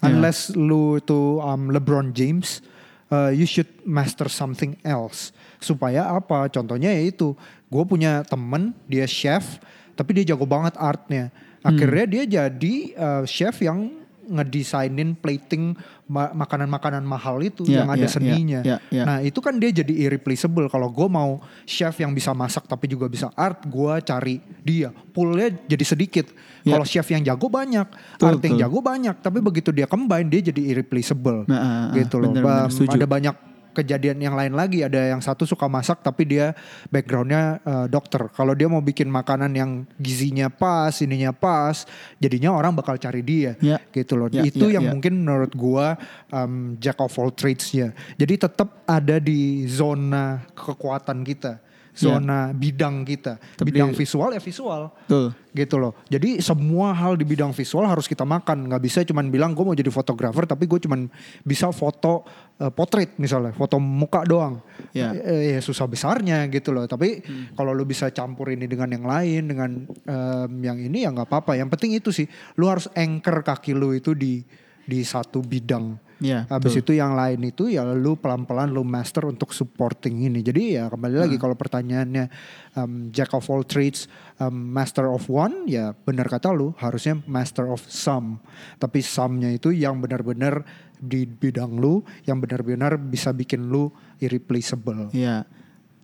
unless 0.06 0.54
lu 0.54 1.02
itu 1.02 1.42
um, 1.42 1.74
LeBron 1.74 2.14
James, 2.14 2.62
uh, 3.10 3.34
you 3.34 3.50
should 3.50 3.70
master 3.82 4.30
something 4.30 4.78
else. 4.86 5.34
Supaya 5.58 6.14
apa? 6.14 6.46
Contohnya 6.54 6.94
yaitu, 6.94 7.34
gue 7.74 7.84
punya 7.90 8.22
temen 8.26 8.78
dia 8.86 9.10
chef, 9.10 9.58
tapi 9.98 10.14
dia 10.22 10.34
jago 10.38 10.46
banget 10.46 10.78
artnya. 10.78 11.34
Akhirnya 11.62 12.06
dia 12.10 12.24
jadi 12.26 12.76
uh, 12.98 13.24
chef 13.26 13.62
yang 13.62 14.01
ngedesainin 14.32 15.14
plating 15.14 15.76
ma- 16.08 16.32
makanan-makanan 16.32 17.04
mahal 17.04 17.44
itu 17.44 17.68
Ya, 17.68 17.84
yang 17.84 17.92
ada 17.92 18.00
ya, 18.00 18.08
ya, 18.08 18.12
seninya. 18.12 18.60
ya, 18.64 18.78
ya. 18.88 19.04
Nah 19.04 19.18
itu 19.20 19.44
kan 19.44 19.60
dia 19.60 19.70
jadi 19.70 19.92
irreplaceable. 20.08 20.72
Kalau 20.72 20.88
gue 20.88 21.08
mau 21.08 21.44
chef 21.68 22.00
yang 22.00 22.16
bisa 22.16 22.32
masak 22.32 22.64
tapi 22.66 22.88
juga 22.88 23.12
bisa 23.12 23.28
art, 23.36 23.68
gue 23.68 23.94
cari 24.02 24.40
dia. 24.64 24.90
Poolnya 24.90 25.52
jadi 25.68 25.84
sedikit. 25.84 26.32
Ya. 26.64 26.80
Kalau 26.80 26.86
chef 26.88 27.06
yang 27.12 27.22
jago 27.22 27.52
banyak, 27.52 27.88
Betul, 28.16 28.26
art 28.26 28.42
yang 28.42 28.56
betul. 28.56 28.64
jago 28.64 28.80
banyak. 28.80 29.16
Tapi 29.20 29.40
begitu 29.44 29.70
dia 29.70 29.86
combine 29.86 30.28
dia 30.28 30.42
jadi 30.48 30.62
irreplaceable. 30.72 31.44
Nah, 31.46 31.60
ah, 31.60 31.68
ah, 31.68 31.86
gitu 32.00 32.18
loh. 32.18 32.32
bener, 32.32 32.44
bener, 32.68 32.96
ada 32.96 33.08
banyak 33.08 33.36
kejadian 33.72 34.22
yang 34.22 34.36
lain 34.38 34.54
lagi. 34.54 34.86
Ada 34.86 35.16
yang 35.16 35.22
satu 35.24 35.48
suka 35.48 35.66
masak 35.66 36.04
tapi 36.06 36.28
dia 36.28 36.54
backgroundnya 36.92 37.60
eh, 37.64 37.86
dokter. 37.88 38.28
Kalau 38.32 38.54
dia 38.54 38.68
mau 38.68 38.84
bikin 38.84 39.08
makanan 39.10 39.52
yang 39.56 39.84
gizinya 39.98 40.52
pas, 40.52 40.94
ininya 41.02 41.32
pas, 41.34 41.88
jadinya 42.22 42.54
orang 42.54 42.76
bakal 42.76 42.96
cari 43.00 43.24
dia. 43.24 43.56
Ya. 43.60 43.80
Gitu 43.92 44.14
loh. 44.16 44.30
Ya, 44.32 44.44
Itu 44.46 44.70
ya, 44.70 44.80
yang 44.80 44.86
ya. 44.88 44.92
mungkin 44.96 45.14
menurut 45.24 45.52
gua 45.56 45.96
um, 46.30 46.78
jack 46.78 47.00
of 47.00 47.12
all 47.20 47.32
trades-nya. 47.32 47.96
Jadi 48.16 48.34
tetap 48.48 48.84
ada 48.86 49.18
di 49.18 49.66
zona 49.68 50.44
kekuatan 50.54 51.24
kita, 51.24 51.60
zona 51.92 52.56
bidang 52.56 53.04
kita. 53.04 53.38
Tapi 53.38 53.68
bidang 53.72 53.92
visual 53.92 54.32
ya 54.32 54.42
visual. 54.42 54.92
Tuh. 55.08 55.32
Gitu 55.52 55.76
loh. 55.76 55.92
Jadi 56.08 56.40
semua 56.40 56.96
hal 56.96 57.20
di 57.20 57.28
bidang 57.28 57.52
visual 57.52 57.84
harus 57.84 58.08
kita 58.08 58.24
makan. 58.24 58.72
Nggak 58.72 58.82
bisa 58.82 59.00
cuman 59.04 59.28
bilang 59.28 59.52
gue 59.52 59.64
mau 59.64 59.76
jadi 59.76 59.92
fotografer 59.92 60.48
tapi 60.48 60.68
gue 60.68 60.80
cuman 60.80 61.12
bisa 61.44 61.68
foto 61.76 62.24
eh, 62.60 62.72
portrait 62.72 63.12
misalnya, 63.20 63.52
foto 63.52 63.76
muka 63.80 64.24
doang. 64.24 64.64
Ya. 64.96 65.12
Eh, 65.12 65.56
ya 65.56 65.60
susah 65.60 65.86
besarnya 65.88 66.48
gitu 66.48 66.72
loh. 66.72 66.88
Tapi 66.88 67.24
kalau 67.54 67.76
lu 67.76 67.84
bisa 67.84 68.08
campur 68.16 68.52
ini 68.56 68.66
dengan 68.68 68.90
yang 68.92 69.06
lain, 69.06 69.42
dengan 69.52 69.70
em, 69.88 70.52
yang 70.64 70.78
ini 70.80 71.04
ya 71.04 71.12
nggak 71.12 71.28
apa-apa. 71.28 71.60
Yang 71.60 71.70
penting 71.76 71.92
itu 72.00 72.10
sih, 72.16 72.28
lu 72.56 72.72
harus 72.72 72.88
anchor 72.96 73.44
kaki 73.44 73.76
lu 73.76 73.92
itu 73.92 74.16
di 74.16 74.44
di 74.88 75.00
satu 75.04 75.44
bidang. 75.44 76.11
Ya, 76.22 76.46
Habis 76.54 76.78
betul. 76.78 76.82
itu 76.86 76.92
yang 77.02 77.18
lain 77.18 77.42
itu 77.42 77.66
ya 77.66 77.82
lu 77.82 78.14
pelan-pelan 78.14 78.70
lu 78.70 78.86
master 78.86 79.26
untuk 79.26 79.58
supporting 79.58 80.22
ini. 80.22 80.46
Jadi 80.46 80.78
ya 80.78 80.86
kembali 80.86 81.18
lagi 81.18 81.36
Hmm. 81.36 81.44
kalau 81.44 81.58
pertanyaannya 81.58 82.30
um, 82.78 83.10
jack 83.10 83.34
of 83.34 83.42
all 83.50 83.66
trades, 83.66 84.06
um, 84.38 84.54
master 84.54 85.10
of 85.10 85.26
one 85.26 85.66
ya 85.66 85.98
benar 85.98 86.30
kata 86.30 86.54
lu 86.54 86.78
harusnya 86.78 87.18
master 87.26 87.74
of 87.74 87.82
some. 87.90 88.38
Tapi 88.78 89.02
some-nya 89.02 89.50
itu 89.50 89.74
yang 89.74 89.98
benar-benar 89.98 90.62
di 91.02 91.26
bidang 91.26 91.82
lu, 91.82 92.06
yang 92.30 92.38
benar-benar 92.38 93.02
bisa 93.02 93.34
bikin 93.34 93.74
lu 93.74 93.90
irreplaceable. 94.22 95.10
Ya. 95.18 95.50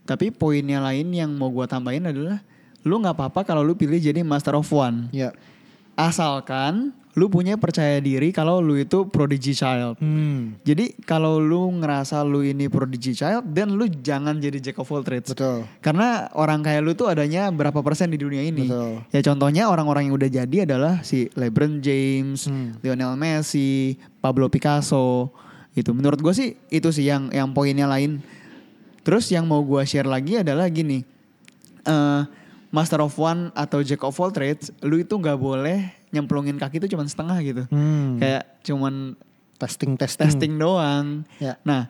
Tapi 0.10 0.34
poinnya 0.34 0.82
lain 0.82 1.14
yang 1.14 1.30
mau 1.38 1.54
gua 1.54 1.70
tambahin 1.70 2.10
adalah 2.10 2.42
lu 2.82 2.98
nggak 2.98 3.14
apa-apa 3.14 3.46
kalau 3.46 3.62
lu 3.62 3.78
pilih 3.78 4.02
jadi 4.02 4.26
master 4.26 4.58
of 4.58 4.66
one. 4.74 5.14
Ya. 5.14 5.30
Asalkan 5.94 6.94
lu 7.18 7.28
punya 7.28 7.58
percaya 7.58 7.98
diri 7.98 8.30
kalau 8.30 8.62
lu 8.62 8.78
itu 8.78 9.10
prodigy 9.10 9.50
child. 9.52 9.98
Hmm, 9.98 10.54
Jadi 10.62 10.94
kalau 11.02 11.42
lu 11.42 11.74
ngerasa 11.74 12.22
lu 12.22 12.46
ini 12.46 12.70
prodigy 12.70 13.12
child, 13.12 13.42
dan 13.50 13.74
lu 13.74 13.90
jangan 13.90 14.38
jadi 14.38 14.62
jack 14.62 14.78
of 14.78 14.86
all 14.88 15.02
trades. 15.02 15.34
betul. 15.34 15.66
Karena 15.82 16.30
orang 16.32 16.62
kayak 16.62 16.86
lu 16.86 16.94
tuh 16.94 17.10
adanya 17.10 17.50
berapa 17.50 17.82
persen 17.82 18.08
di 18.08 18.22
dunia 18.22 18.46
ini. 18.46 18.70
Betul. 18.70 19.02
Ya 19.10 19.26
contohnya 19.26 19.64
orang-orang 19.66 20.06
yang 20.06 20.16
udah 20.16 20.30
jadi 20.30 20.58
adalah 20.64 21.02
si 21.02 21.26
LeBron 21.34 21.82
James, 21.82 22.46
Hmm. 22.46 22.78
Lionel 22.80 23.18
Messi, 23.18 23.98
Pablo 24.22 24.46
Picasso. 24.46 25.34
Itu 25.74 25.98
menurut 25.98 26.22
gue 26.22 26.32
sih 26.32 26.54
itu 26.70 26.94
sih 26.94 27.06
yang 27.06 27.30
yang 27.30 27.50
poinnya 27.50 27.90
lain. 27.90 28.22
Terus 29.02 29.26
yang 29.28 29.50
mau 29.50 29.66
gue 29.66 29.82
share 29.84 30.06
lagi 30.06 30.38
adalah 30.38 30.70
gini. 30.70 31.02
eh 31.82 32.22
Master 32.68 33.00
of 33.00 33.16
One 33.16 33.50
atau 33.56 33.80
Jack 33.80 34.04
of 34.04 34.14
all 34.14 34.30
trades, 34.30 34.70
lu 34.84 35.00
itu 35.00 35.16
nggak 35.16 35.40
boleh 35.40 35.97
nyemplungin 36.10 36.56
kaki 36.56 36.80
itu 36.80 36.96
cuman 36.96 37.08
setengah 37.08 37.38
gitu. 37.44 37.64
Hmm. 37.68 38.18
Kayak 38.18 38.44
cuman 38.64 39.16
testing 39.58 39.98
testing. 39.98 40.28
testing 40.30 40.54
doang. 40.56 41.26
Ya. 41.42 41.60
Nah, 41.66 41.90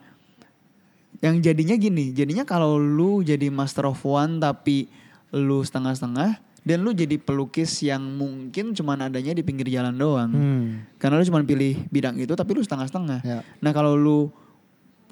yang 1.20 1.42
jadinya 1.42 1.74
gini, 1.74 2.14
jadinya 2.14 2.46
kalau 2.46 2.78
lu 2.78 3.22
jadi 3.22 3.50
master 3.50 3.90
of 3.90 4.02
one 4.02 4.38
tapi 4.38 4.86
lu 5.34 5.62
setengah-setengah 5.62 6.40
dan 6.68 6.78
lu 6.84 6.92
jadi 6.92 7.16
pelukis 7.18 7.80
yang 7.82 8.02
mungkin 8.04 8.76
cuman 8.76 9.08
adanya 9.10 9.34
di 9.34 9.42
pinggir 9.42 9.68
jalan 9.68 9.96
doang. 9.96 10.32
Hmm. 10.32 10.68
Karena 11.00 11.18
lu 11.20 11.26
cuman 11.26 11.44
pilih 11.48 11.86
bidang 11.90 12.16
itu 12.20 12.34
tapi 12.34 12.54
lu 12.54 12.62
setengah-setengah. 12.62 13.20
Ya. 13.24 13.40
Nah, 13.64 13.72
kalau 13.74 13.98
lu 13.98 14.30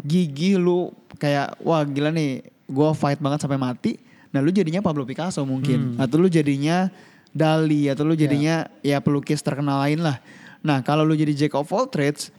gigih 0.04 0.60
lu 0.60 0.92
kayak 1.18 1.56
wah 1.64 1.82
gila 1.88 2.12
nih, 2.12 2.44
gua 2.68 2.92
fight 2.92 3.18
banget 3.18 3.42
sampai 3.42 3.58
mati. 3.58 3.96
Nah, 4.36 4.44
lu 4.44 4.52
jadinya 4.52 4.84
Pablo 4.84 5.08
Picasso 5.08 5.42
mungkin 5.48 5.96
Hmm. 5.96 6.04
atau 6.04 6.20
lu 6.20 6.28
jadinya 6.28 6.92
Dali 7.36 7.92
atau 7.92 8.08
lu 8.08 8.16
jadinya 8.16 8.64
ya 8.80 9.04
pelukis 9.04 9.44
terkenal 9.44 9.84
lain 9.84 10.00
lah. 10.00 10.24
Nah, 10.64 10.80
kalau 10.82 11.04
lu 11.04 11.14
jadi 11.14 11.36
jack 11.36 11.54
of 11.54 11.68
all 11.70 11.86
trades 11.86 12.32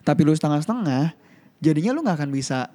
tapi 0.00 0.24
lu 0.24 0.32
setengah-setengah, 0.32 1.12
jadinya 1.60 1.92
lu 1.92 2.00
nggak 2.00 2.24
akan 2.24 2.30
bisa 2.32 2.72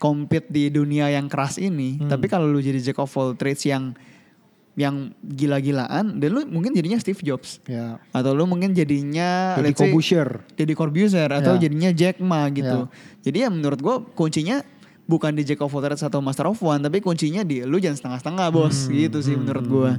compete 0.00 0.48
di 0.48 0.72
dunia 0.72 1.12
yang 1.12 1.28
keras 1.28 1.60
ini. 1.60 2.00
Hmm. 2.00 2.08
Tapi 2.08 2.26
kalau 2.26 2.48
lu 2.48 2.58
jadi 2.58 2.80
jack 2.80 2.96
of 2.96 3.12
all 3.12 3.36
trades 3.36 3.60
yang 3.68 3.92
yang 4.78 5.12
gila-gilaan, 5.20 6.16
dan 6.16 6.28
lu 6.30 6.46
mungkin 6.48 6.72
jadinya 6.72 6.96
Steve 6.96 7.20
Jobs 7.20 7.58
Ya. 7.68 8.00
atau 8.14 8.32
lu 8.32 8.46
mungkin 8.48 8.72
jadinya 8.72 9.58
Deddy 9.58 9.76
Corbuzier. 9.76 10.40
Deddy 10.56 10.72
Corbuzier 10.72 11.28
atau 11.28 11.58
Ya. 11.58 11.68
jadinya 11.68 11.90
Jack 11.92 12.22
Ma 12.22 12.48
gitu. 12.48 12.88
Ya. 12.88 13.20
Jadi 13.20 13.36
ya 13.44 13.48
menurut 13.52 13.76
gua 13.82 14.00
kuncinya 14.00 14.62
bukan 15.04 15.34
di 15.34 15.42
Jack 15.44 15.60
of 15.60 15.74
all 15.74 15.82
trades 15.82 16.00
atau 16.00 16.22
Master 16.22 16.48
of 16.48 16.56
One, 16.62 16.80
tapi 16.80 17.02
kuncinya 17.02 17.42
di 17.42 17.60
lu 17.60 17.76
jangan 17.76 17.98
setengah-setengah 17.98 18.46
bos 18.48 18.88
Hmm, 18.88 18.94
gitu 18.94 19.18
sih 19.20 19.34
menurut 19.36 19.66
gua. 19.66 19.90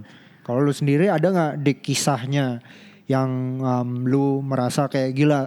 Kalau 0.41 0.59
lu 0.59 0.73
sendiri 0.73 1.07
ada 1.07 1.27
nggak 1.29 1.53
di 1.61 1.73
kisahnya 1.77 2.59
yang 3.05 3.59
um, 3.59 3.89
lu 4.07 4.39
merasa 4.41 4.87
kayak 4.87 5.11
gila 5.13 5.41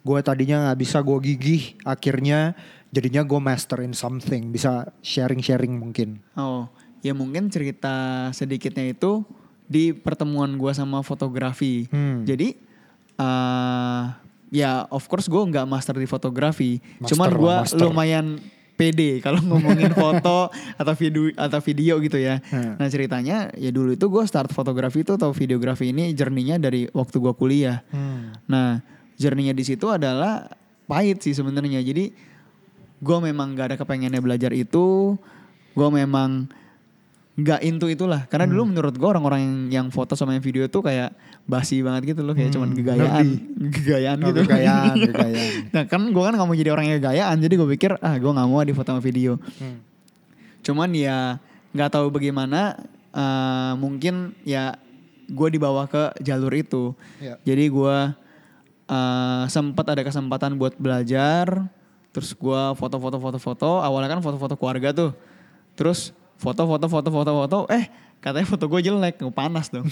gue 0.00 0.18
tadinya 0.22 0.70
nggak 0.70 0.78
bisa 0.78 1.02
gue 1.02 1.18
gigih 1.20 1.76
akhirnya 1.82 2.54
jadinya 2.88 3.26
gue 3.26 3.40
master 3.42 3.84
in 3.84 3.92
something 3.92 4.48
bisa 4.48 4.88
sharing 5.04 5.42
sharing 5.42 5.76
mungkin 5.76 6.22
Oh, 6.32 6.70
ya 7.02 7.12
mungkin 7.12 7.50
cerita 7.52 8.28
sedikitnya 8.32 8.94
itu 8.94 9.26
di 9.68 9.92
pertemuan 9.92 10.56
gua 10.56 10.72
sama 10.72 11.04
fotografi. 11.04 11.84
Hmm. 11.92 12.24
Jadi 12.24 12.56
eh 13.20 14.02
ya 14.48 14.88
of 14.88 15.04
course 15.12 15.28
gue 15.28 15.42
nggak 15.44 15.68
master 15.68 16.00
di 16.00 16.08
fotografi, 16.08 16.80
Master 16.96 17.12
cuman 17.12 17.28
master. 17.36 17.84
lumayan 17.84 18.26
pede 18.78 19.18
kalau 19.18 19.42
ngomongin 19.42 19.90
foto 19.98 20.54
atau 20.54 20.94
video 20.94 21.34
atau 21.34 21.58
video 21.58 21.98
gitu 21.98 22.14
ya. 22.22 22.38
Hmm. 22.54 22.78
Nah 22.78 22.86
ceritanya 22.86 23.50
ya 23.58 23.74
dulu 23.74 23.98
itu 23.98 24.06
gue 24.06 24.24
start 24.30 24.54
fotografi 24.54 25.02
itu 25.02 25.18
atau 25.18 25.34
videografi 25.34 25.90
ini 25.90 26.14
journey-nya 26.14 26.62
dari 26.62 26.86
waktu 26.94 27.18
gua 27.18 27.34
kuliah. 27.34 27.82
Nah, 28.48 28.80
journey-nya 29.18 29.52
di 29.52 29.64
situ 29.66 29.90
adalah 29.90 30.46
pahit 30.86 31.20
sih 31.20 31.34
sebenarnya. 31.34 31.82
Jadi 31.82 32.14
gue 32.98 33.18
memang 33.18 33.58
gak 33.58 33.74
ada 33.74 33.76
kepengennya 33.76 34.22
belajar 34.22 34.54
itu. 34.54 35.18
Gue 35.74 35.88
memang 35.90 36.48
gak 37.38 37.62
into 37.62 37.86
itulah. 37.86 38.26
Karena 38.26 38.50
dulu 38.50 38.74
menurut 38.74 38.90
gue 38.90 39.06
orang-orang 39.06 39.40
yang, 39.40 39.54
yang 39.70 39.86
foto 39.94 40.18
sama 40.18 40.34
yang 40.34 40.42
video 40.42 40.66
tuh 40.66 40.82
kayak 40.82 41.14
basi 41.46 41.78
banget 41.86 42.12
gitu 42.12 42.26
loh. 42.26 42.34
Kayak 42.34 42.50
cuman 42.58 42.74
gegayaan. 42.74 43.26
Gegayaan 43.70 44.18
Oh, 44.18 44.34
gitu. 44.34 44.42
gegayaan, 44.42 44.94
gegayaan. 45.14 45.52
nah 45.70 45.82
kan 45.86 46.02
gue 46.02 46.22
kan 46.22 46.34
gak 46.34 46.48
mau 46.50 46.56
jadi 46.58 46.70
orang 46.74 46.90
yang 46.90 46.96
gegayaan. 46.98 47.36
Jadi 47.38 47.54
gue 47.54 47.68
pikir 47.78 47.94
ah 48.02 48.18
gue 48.18 48.26
gak 48.30 48.48
mau 48.50 48.58
di 48.60 48.74
foto 48.74 48.90
sama 48.90 48.98
video. 48.98 49.38
Hmm. 49.62 49.78
Cuman 50.66 50.90
ya 50.90 51.38
nggak 51.70 51.90
tahu 51.94 52.10
bagaimana 52.10 52.74
eh, 53.14 53.72
mungkin 53.78 54.34
ya 54.42 54.74
gue 55.30 55.48
dibawa 55.48 55.86
ke 55.86 56.18
jalur 56.18 56.50
itu. 56.50 56.90
Ya. 57.22 57.38
Jadi 57.46 57.70
gue 57.70 57.96
eh 58.88 59.44
sempat 59.46 59.86
ada 59.94 60.02
kesempatan 60.02 60.58
buat 60.58 60.74
belajar. 60.74 61.70
Terus 62.10 62.34
gue 62.34 62.62
foto-foto 62.74 63.22
foto-foto. 63.22 63.78
Awalnya 63.78 64.18
kan 64.18 64.20
foto-foto 64.26 64.58
keluarga 64.58 64.90
tuh. 64.90 65.12
Terus 65.78 66.10
foto-foto 66.38 66.86
foto-foto 66.86 67.30
foto. 67.36 67.58
Eh 67.68 67.90
katanya 68.18 68.46
foto 68.46 68.64
gue 68.66 68.80
jelek. 68.80 69.18
Gue 69.18 69.30
panas 69.30 69.68
dong. 69.68 69.86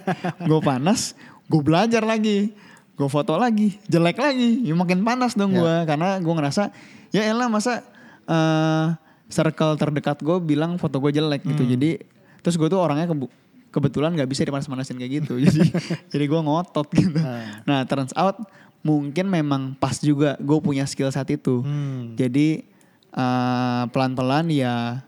gue 0.50 0.60
panas. 0.60 1.14
Gue 1.46 1.62
belajar 1.62 2.02
lagi. 2.02 2.52
Gue 2.92 3.08
foto 3.08 3.34
lagi. 3.34 3.78
Jelek 3.86 4.18
lagi. 4.18 4.62
Ya 4.62 4.74
makin 4.74 5.00
panas 5.00 5.32
dong 5.32 5.54
Ya. 5.54 5.62
gue. 5.62 5.74
Karena 5.86 6.18
gue 6.18 6.34
ngerasa. 6.34 6.74
Ya 7.10 7.22
elah 7.24 7.46
masa 7.46 7.86
eh 8.22 8.86
circle 9.26 9.74
terdekat 9.74 10.20
gue 10.20 10.36
bilang 10.38 10.76
foto 10.76 10.98
gue 10.98 11.10
jelek 11.10 11.42
gitu. 11.42 11.64
Jadi 11.64 12.02
terus 12.42 12.58
gue 12.58 12.66
tuh 12.66 12.76
orangnya 12.76 13.08
kebu- 13.08 13.30
kebetulan 13.72 14.12
nggak 14.12 14.28
bisa 14.28 14.44
dipanas-panasin 14.44 14.98
kayak 14.98 15.24
gitu. 15.24 15.40
jadi 15.46 15.64
jadi 16.10 16.24
gue 16.26 16.40
ngotot 16.42 16.88
gitu. 16.92 17.16
Nah 17.64 17.86
turns 17.88 18.12
out 18.12 18.42
mungkin 18.82 19.30
memang 19.30 19.78
pas 19.78 19.96
juga 19.96 20.34
gue 20.36 20.58
punya 20.58 20.84
skill 20.84 21.08
saat 21.08 21.30
itu. 21.30 21.62
Hmm. 21.62 22.12
Jadi 22.12 22.66
eh, 23.08 23.82
pelan-pelan 23.88 24.50
ya 24.50 25.00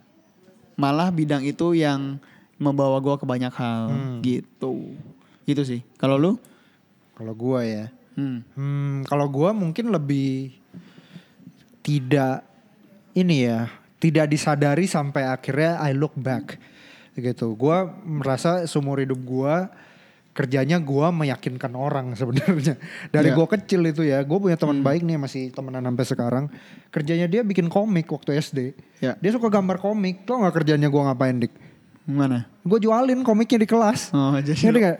malah 0.74 1.10
bidang 1.10 1.42
itu 1.46 1.74
yang 1.74 2.18
membawa 2.58 3.02
gue 3.02 3.14
ke 3.18 3.26
banyak 3.26 3.54
hal 3.54 3.90
gitu. 4.22 4.94
Gitu 5.46 5.62
sih. 5.62 5.80
Kalau 5.98 6.16
lu? 6.18 6.32
kalau 7.14 7.30
gue 7.30 7.60
ya 7.62 7.86
Hmm. 8.14 8.46
Hmm, 8.54 9.02
kalau 9.10 9.26
gua 9.26 9.50
mungkin 9.50 9.90
lebih 9.90 10.54
tidak 11.82 12.46
ini 13.14 13.50
ya, 13.50 13.66
tidak 13.98 14.30
disadari 14.30 14.86
sampai 14.86 15.26
akhirnya 15.26 15.82
I 15.82 15.92
look 15.94 16.14
back 16.14 16.58
gitu. 17.18 17.58
Gua 17.58 17.90
merasa 18.06 18.62
seumur 18.70 19.02
hidup 19.02 19.18
gua 19.26 19.66
kerjanya 20.34 20.76
gua 20.76 21.08
meyakinkan 21.08 21.72
orang 21.72 22.12
sebenarnya. 22.12 22.74
Dari 23.14 23.30
Iya. 23.30 23.36
gua 23.38 23.46
kecil 23.46 23.86
itu 23.86 24.02
ya, 24.02 24.18
gue 24.20 24.34
punya 24.34 24.58
teman 24.58 24.82
baik 24.82 25.00
nih 25.00 25.14
masih 25.14 25.48
temenan 25.48 25.80
sampai 25.80 26.04
sekarang. 26.04 26.44
Kerjanya 26.90 27.24
dia 27.24 27.40
bikin 27.40 27.66
komik 27.66 28.10
waktu 28.10 28.34
SD. 28.36 28.58
Ya. 28.98 29.14
Dia 29.16 29.30
suka 29.30 29.46
gambar 29.46 29.78
komik. 29.78 30.26
Tau 30.26 30.42
gak 30.42 30.58
kerjanya 30.58 30.90
gua 30.90 31.08
ngapain 31.08 31.38
dik? 31.38 31.54
Mana? 32.04 32.50
Gue 32.60 32.76
jualin 32.78 33.22
komiknya 33.22 33.56
di 33.56 33.64
kelas. 33.64 34.12
Oh 34.12 34.36
jadi 34.36 34.58
Ngerti 34.60 34.80
nggak? 34.82 34.98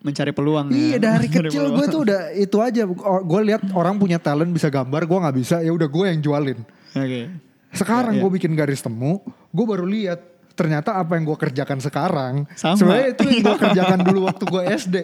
mencari 0.00 0.32
peluang 0.32 0.72
Iya 0.72 0.96
ya. 0.96 0.98
dari 1.12 1.28
kecil 1.36 1.68
gue 1.70 1.86
tuh 1.86 2.00
udah 2.08 2.32
itu 2.32 2.56
aja. 2.56 2.88
Gue 3.20 3.40
lihat 3.44 3.60
orang 3.74 4.00
punya 4.00 4.16
talent 4.16 4.48
bisa 4.48 4.72
gambar, 4.72 5.04
gue 5.04 5.18
nggak 5.18 5.36
bisa. 5.36 5.60
Ya 5.60 5.68
udah 5.68 5.84
gue 5.84 6.04
yang 6.08 6.20
jualin. 6.20 6.58
Oke. 6.96 7.28
Sekarang 7.70 8.16
Iya, 8.16 8.22
gue 8.24 8.30
bikin 8.32 8.56
garis 8.56 8.80
temu, 8.80 9.20
gue 9.52 9.64
baru 9.64 9.84
lihat 9.84 10.18
ternyata 10.54 10.98
apa 11.00 11.16
yang 11.16 11.24
gue 11.24 11.38
kerjakan 11.38 11.78
sekarang 11.80 12.34
Sama. 12.54 12.76
sebenarnya 12.76 13.08
itu 13.16 13.22
yang 13.26 13.42
gue 13.42 13.56
kerjakan 13.68 13.98
dulu 14.04 14.20
waktu 14.28 14.44
gue 14.44 14.62
SD. 14.76 14.96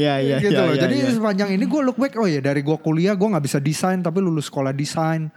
Iya, 0.00 0.14
iya, 0.20 0.36
gitu 0.40 0.54
iya, 0.54 0.66
loh. 0.66 0.74
iya, 0.74 0.82
Jadi 0.88 0.96
iya. 1.04 1.10
sepanjang 1.12 1.50
ini 1.52 1.64
gue 1.64 1.80
look 1.84 1.98
back, 2.00 2.16
oh 2.16 2.28
ya 2.28 2.40
dari 2.40 2.60
gue 2.64 2.76
kuliah 2.80 3.14
gue 3.14 3.28
nggak 3.28 3.44
bisa 3.44 3.58
desain 3.60 4.00
tapi 4.00 4.18
lulus 4.22 4.48
sekolah 4.48 4.72
desain. 4.72 5.28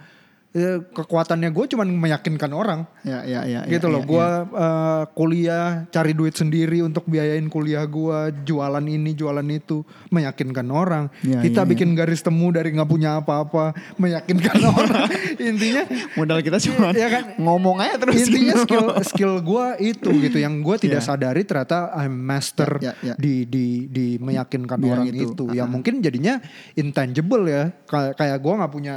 Eh, 0.48 0.80
kekuatannya 0.80 1.52
gue 1.52 1.64
cuman 1.68 1.84
meyakinkan 1.84 2.48
orang 2.50 2.88
Ya, 3.04 3.20
ya, 3.20 3.44
ya. 3.44 3.60
gitu 3.68 3.84
ya, 3.84 3.92
loh. 3.92 4.00
ya, 4.00 4.08
Gua 4.08 4.24
ya. 4.24 4.32
eh, 4.48 5.02
kuliah 5.12 5.66
cari 5.88 6.16
duit 6.16 6.32
sendiri 6.32 6.80
untuk 6.80 7.04
biayain 7.04 7.44
kuliah 7.46 7.84
gua, 7.84 8.32
jualan 8.32 8.80
ini, 8.80 9.12
jualan 9.12 9.44
itu, 9.44 9.84
meyakinkan 10.08 10.64
orang. 10.68 11.12
Ya, 11.20 11.44
Kita 11.44 11.62
ya, 11.62 11.68
bikin 11.68 11.92
garis 11.92 12.24
temu 12.24 12.48
dari 12.48 12.72
nggak 12.72 12.88
punya 12.88 13.20
apa-apa, 13.20 13.76
meyakinkan 14.00 14.56
orang. 14.72 15.12
Intinya 15.36 15.84
modal 16.16 16.40
kita 16.40 16.56
cuma 16.58 16.96
Iya 16.96 17.08
kan? 17.12 17.24
ngomong 17.36 17.76
aja 17.78 18.00
terus. 18.00 18.16
intinya 18.18 18.56
gitu. 18.56 18.62
skill 18.64 18.86
skill 19.04 19.32
gua 19.40 19.76
itu 19.76 20.08
gitu 20.18 20.40
yang 20.40 20.64
gua 20.64 20.74
tidak 20.74 21.04
Ya. 21.04 21.06
sadari 21.06 21.44
ternyata 21.44 21.92
I'm 21.92 22.16
master 22.16 22.80
Ya, 22.80 22.96
ya, 22.98 23.12
ya. 23.12 23.14
di 23.20 23.44
di 23.44 23.84
di 23.84 24.06
meyakinkan 24.16 24.80
Bidang 24.80 24.92
orang 24.96 25.06
itu. 25.12 25.28
itu. 25.28 25.44
Ya 25.52 25.64
Ah. 25.64 25.68
mungkin 25.68 26.00
jadinya 26.00 26.40
intangible 26.72 27.44
ya. 27.44 27.68
Kayak 27.84 28.16
kayak 28.16 28.38
gua 28.40 28.54
nggak 28.58 28.72
punya 28.72 28.96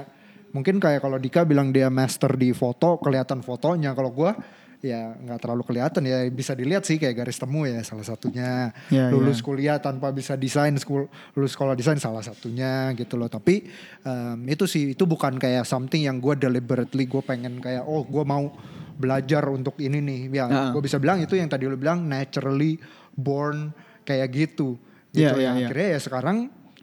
mungkin 0.51 0.77
kayak 0.77 0.99
kalau 0.99 1.15
Dika 1.15 1.43
bilang 1.43 1.69
dia 1.69 1.87
master 1.87 2.33
di 2.33 2.51
foto, 2.51 2.95
kelihatan 2.97 3.39
fotonya. 3.39 3.91
Kalau 3.91 4.09
gua 4.09 4.35
ya 4.79 5.13
nggak 5.13 5.39
terlalu 5.39 5.61
kelihatan 5.63 6.01
ya 6.01 6.25
bisa 6.27 6.51
dilihat 6.51 6.81
sih 6.81 6.97
kayak 6.97 7.13
garis 7.15 7.37
temu 7.37 7.63
ya 7.63 7.79
salah 7.81 8.01
satunya 8.01 8.73
Ya, 8.89 9.07
lulus 9.07 9.37
ya. 9.37 9.45
kuliah 9.45 9.77
tanpa 9.77 10.09
bisa 10.09 10.33
desain 10.33 10.73
skul- 10.75 11.05
lulus 11.31 11.53
sekolah 11.53 11.77
desain 11.77 12.01
salah 12.01 12.19
satunya 12.19 12.89
gitu 12.91 13.13
loh 13.13 13.29
tapi 13.29 13.69
em, 14.01 14.37
itu 14.49 14.65
sih 14.65 14.97
itu 14.97 15.05
bukan 15.05 15.37
kayak 15.37 15.63
something 15.63 16.01
yang 16.01 16.17
gue 16.17 16.33
deliberately 16.35 17.05
gue 17.05 17.21
pengen 17.21 17.61
kayak 17.61 17.85
oh 17.85 18.01
gue 18.01 18.25
mau 18.25 18.49
belajar 18.97 19.45
untuk 19.47 19.77
ini 19.77 20.01
nih 20.01 20.19
ya 20.33 20.45
Ah. 20.45 20.69
gue 20.73 20.81
bisa 20.81 20.97
bilang 20.97 21.21
itu 21.21 21.33
yang 21.33 21.45
tadi 21.45 21.69
lu 21.69 21.77
bilang 21.77 22.01
naturally 22.01 22.81
born 23.13 23.69
kayak 24.01 24.33
gitu 24.33 24.81
gitu 25.09 25.29
Ya, 25.29 25.37
ya, 25.37 25.45
yang 25.45 25.55
ya. 25.57 25.67
akhirnya 25.69 25.87
ya 25.93 25.99
sekarang 26.01 26.37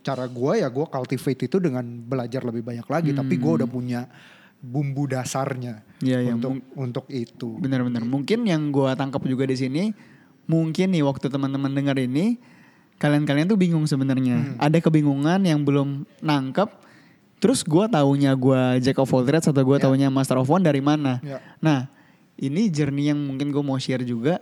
cara 0.08 0.24
gue 0.24 0.52
ya 0.56 0.68
gue 0.68 0.86
cultivate 0.86 1.40
itu 1.44 1.56
dengan 1.58 1.84
belajar 1.84 2.40
lebih 2.40 2.62
banyak 2.62 2.84
lagi 2.84 3.10
tapi 3.12 3.36
gue 3.36 3.44
Hmm. 3.46 3.58
udah 3.60 3.68
punya 3.68 4.00
bumbu 4.58 5.06
dasarnya 5.06 5.84
Ya, 6.00 6.18
ya, 6.18 6.32
untuk 6.32 6.58
untuk 6.74 7.04
itu 7.08 7.58
Bener-bener. 7.58 8.02
Mungkin 8.02 8.42
yang 8.42 8.70
gua 8.70 8.94
tangkap 8.94 9.22
juga 9.22 9.44
di 9.44 9.54
sini, 9.54 9.90
mungkin 10.46 10.90
nih 10.90 11.02
waktu 11.02 11.26
teman-teman 11.26 11.70
dengar 11.70 11.94
ini, 11.94 12.38
kalian-kalian 12.96 13.46
tuh 13.46 13.54
bingung 13.54 13.82
sebenarnya. 13.84 14.54
Ada 14.56 14.78
kebingungan 14.78 15.42
yang 15.42 15.62
belum 15.62 16.06
nangkep. 16.18 16.70
Terus 17.38 17.62
gua 17.62 17.86
taunya 17.86 18.30
gua 18.32 18.78
Jack 18.78 18.98
of 18.98 19.06
all 19.08 19.22
trades 19.22 19.46
atau 19.46 19.62
gua 19.62 19.78
Ya. 19.78 19.86
taunya 19.86 20.06
Master 20.08 20.38
of 20.38 20.46
one 20.46 20.62
dari 20.62 20.78
mana? 20.78 21.18
Ya. 21.20 21.38
Nah, 21.58 21.86
ini 22.34 22.66
journey 22.68 23.10
yang 23.10 23.18
mungkin 23.20 23.50
gue 23.50 23.58
mau 23.60 23.74
share 23.76 24.02
juga. 24.02 24.38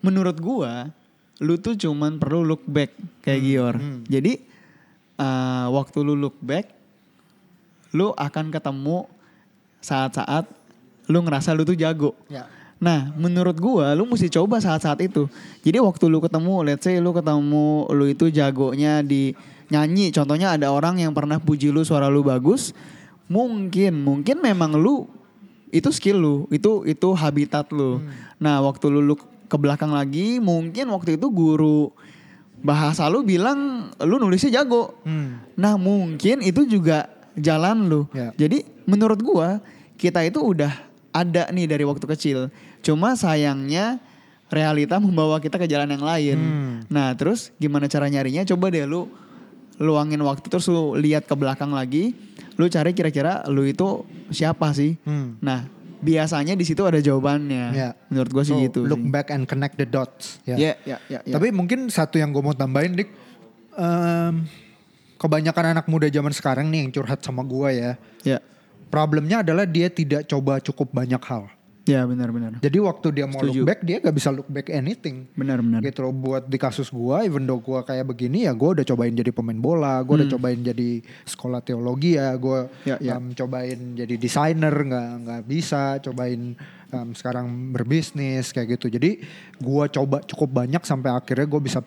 Menurut 0.00 0.34
gua, 0.36 0.90
lu 1.38 1.54
tuh 1.56 1.74
cuman 1.74 2.16
perlu 2.16 2.42
look 2.44 2.64
back 2.64 2.90
kayak 3.22 3.40
Gior. 3.40 3.74
Jadi 4.04 4.49
eh, 5.20 5.66
waktu 5.68 5.98
lu 6.00 6.16
look 6.16 6.40
back, 6.40 6.72
lu 7.92 8.16
akan 8.16 8.48
ketemu 8.48 9.04
saat-saat 9.84 10.48
lu 11.10 11.20
ngerasa 11.20 11.52
lu 11.52 11.66
tuh 11.66 11.76
jago. 11.76 12.16
ya 12.30 12.48
Nah, 12.80 13.12
menurut 13.12 13.60
gua 13.60 13.92
lu 13.92 14.08
mesti 14.08 14.32
coba 14.32 14.56
saat-saat 14.56 15.04
itu. 15.04 15.28
Jadi 15.60 15.76
waktu 15.84 16.08
lu 16.08 16.16
ketemu, 16.24 16.64
let's 16.64 16.88
say 16.88 16.96
lu 16.96 17.12
ketemu 17.12 17.84
lu 17.92 18.08
itu 18.08 18.32
jagonya 18.32 19.04
di 19.04 19.36
nyanyi. 19.68 20.08
Contohnya 20.08 20.56
ada 20.56 20.72
orang 20.72 20.96
yang 20.96 21.12
pernah 21.12 21.36
puji 21.36 21.68
lu 21.68 21.84
suara 21.84 22.08
lu 22.08 22.24
bagus. 22.24 22.72
Mungkin, 23.28 24.00
mungkin 24.00 24.40
memang 24.40 24.80
lu 24.80 25.04
itu 25.70 25.92
skill 25.92 26.18
lu, 26.18 26.36
itu 26.48 26.88
itu 26.88 27.08
habitat 27.12 27.68
lu. 27.68 28.00
Nah, 28.40 28.64
waktu 28.64 28.88
lu 28.88 29.04
look 29.04 29.28
ke 29.46 29.56
belakang 29.60 29.92
lagi, 29.92 30.40
mungkin 30.40 30.88
waktu 30.88 31.20
itu 31.20 31.28
guru 31.28 31.92
bahasa 32.60 33.08
lu 33.08 33.24
bilang 33.24 33.90
lu 34.00 34.20
nulisnya 34.20 34.60
jago. 34.62 34.96
Hmm. 35.04 35.40
Nah 35.56 35.76
mungkin 35.80 36.44
itu 36.44 36.68
juga 36.68 37.08
jalan 37.36 37.88
lu. 37.88 38.00
Ya. 38.12 38.32
Jadi 38.36 38.64
menurut 38.84 39.20
gua 39.20 39.60
kita 39.96 40.24
itu 40.24 40.40
udah 40.40 40.72
ada 41.10 41.48
nih 41.50 41.66
dari 41.66 41.84
waktu 41.84 42.04
kecil. 42.04 42.38
Cuma 42.80 43.16
sayangnya 43.16 44.00
realita 44.50 44.98
membawa 44.98 45.38
kita 45.38 45.56
ke 45.56 45.66
jalan 45.68 45.88
yang 45.88 46.04
lain. 46.04 46.38
Hmm. 46.38 46.74
Nah 46.88 47.16
terus 47.16 47.54
gimana 47.56 47.88
cara 47.88 48.08
nyarinya? 48.10 48.44
Coba 48.44 48.68
deh 48.68 48.84
lu 48.84 49.08
luangin 49.80 50.20
waktu 50.20 50.44
terus 50.52 50.68
lu 50.68 50.96
lihat 50.96 51.24
ke 51.24 51.34
belakang 51.34 51.72
lagi. 51.72 52.12
Lu 52.60 52.68
cari 52.68 52.92
kira-kira 52.92 53.48
lu 53.48 53.64
itu 53.64 54.04
siapa 54.28 54.76
sih? 54.76 55.00
Hmm. 55.08 55.40
Nah 55.40 55.64
biasanya 56.00 56.56
di 56.56 56.64
situ 56.64 56.80
ada 56.82 56.98
jawabannya. 56.98 57.64
Ya. 57.72 57.90
Menurut 58.08 58.30
gua 58.32 58.42
sih 58.42 58.56
So, 58.56 58.60
gitu. 58.60 58.80
look 58.84 59.00
sih. 59.00 59.12
back 59.12 59.28
and 59.30 59.44
connect 59.44 59.76
the 59.76 59.84
dots 59.84 60.40
ya 60.42 60.56
Ya, 60.56 60.72
ya, 60.82 60.96
ya, 61.06 61.18
ya. 61.22 61.32
Tapi 61.36 61.52
mungkin 61.52 61.86
satu 61.88 62.16
yang 62.16 62.32
gue 62.32 62.40
mau 62.40 62.56
tambahin 62.56 62.96
dik, 62.96 63.08
em, 63.76 64.48
kebanyakan 65.16 65.76
anak 65.76 65.86
muda 65.86 66.08
zaman 66.08 66.32
sekarang 66.32 66.72
nih 66.72 66.88
yang 66.88 66.92
curhat 66.92 67.20
sama 67.20 67.44
gua 67.44 67.68
ya. 67.70 67.92
Ya. 68.24 68.40
Problemnya 68.88 69.44
adalah 69.44 69.68
dia 69.68 69.86
tidak 69.86 70.26
coba 70.26 70.58
cukup 70.58 70.90
banyak 70.90 71.20
hal. 71.22 71.46
Ya 71.88 72.04
benar-benar. 72.04 72.60
Jadi 72.60 72.78
waktu 72.78 73.06
dia 73.10 73.24
mau 73.24 73.40
Setuju. 73.40 73.64
look 73.64 73.68
back 73.72 73.80
dia 73.82 73.96
gak 73.98 74.14
bisa 74.14 74.28
look 74.30 74.46
back 74.46 74.68
anything. 74.68 75.24
Benar-benar. 75.32 75.80
Gitu 75.80 76.04
loh 76.04 76.12
buat 76.12 76.44
di 76.46 76.58
kasus 76.60 76.92
gua 76.92 77.24
even 77.24 77.48
though 77.48 77.58
gua 77.58 77.82
kayak 77.82 78.04
begini 78.04 78.44
ya 78.44 78.52
gua 78.52 78.76
udah 78.76 78.84
cobain 78.84 79.10
jadi 79.10 79.32
pemain 79.32 79.56
bola, 79.56 79.98
gua 80.04 80.20
udah 80.20 80.28
cobain 80.28 80.60
jadi 80.60 81.00
sekolah 81.24 81.64
teologi 81.64 82.14
ya, 82.20 82.36
gua 82.36 82.68
Hmm. 82.70 82.86
Ya, 82.86 82.96
ya. 83.00 83.12
em, 83.16 83.32
cobain 83.32 83.80
jadi 83.96 84.14
desainer 84.14 84.74
nggak 84.74 85.08
nggak 85.24 85.42
bisa, 85.48 85.98
cobain 86.04 86.52
em, 86.90 87.08
sekarang 87.16 87.46
berbisnis 87.72 88.52
kayak 88.52 88.76
gitu. 88.76 88.92
Jadi 88.92 89.24
gua 89.58 89.88
coba 89.88 90.20
cukup 90.22 90.62
banyak 90.62 90.84
sampai 90.84 91.10
akhirnya 91.10 91.48
gua 91.48 91.60
bisa 91.60 91.80